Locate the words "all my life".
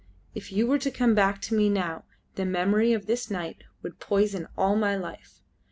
4.57-5.41